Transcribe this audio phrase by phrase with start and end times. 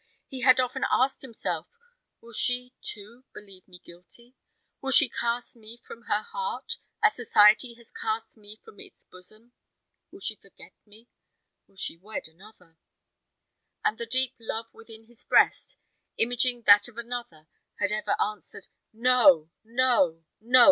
[0.25, 1.67] He had often asked himself,
[2.21, 4.33] "Will she, too, believe me guilty?
[4.81, 9.53] Will she cast me from her heart, as society has cast me from its bosom?
[10.09, 11.07] Will she forget me?
[11.67, 12.79] Will she wed another?"
[13.85, 15.77] And the deep love within his breast,
[16.17, 20.59] imaging that of another, had ever answered, "No, no, no!